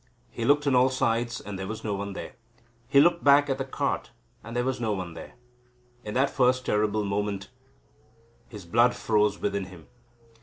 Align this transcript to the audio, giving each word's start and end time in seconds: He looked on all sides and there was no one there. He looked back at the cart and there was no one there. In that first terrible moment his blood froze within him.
He 0.31 0.45
looked 0.45 0.65
on 0.65 0.73
all 0.73 0.89
sides 0.89 1.39
and 1.39 1.59
there 1.59 1.67
was 1.67 1.83
no 1.83 1.93
one 1.93 2.13
there. 2.13 2.33
He 2.87 2.99
looked 2.99 3.23
back 3.23 3.51
at 3.51 3.59
the 3.59 3.63
cart 3.65 4.09
and 4.43 4.55
there 4.55 4.63
was 4.63 4.81
no 4.81 4.93
one 4.93 5.13
there. 5.13 5.33
In 6.03 6.15
that 6.15 6.31
first 6.31 6.65
terrible 6.65 7.03
moment 7.05 7.51
his 8.49 8.65
blood 8.65 8.95
froze 8.95 9.37
within 9.39 9.65
him. 9.65 9.85